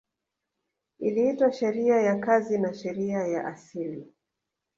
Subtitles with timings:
[0.99, 4.13] Iliitwa sheria ya kazi na sheria ya asili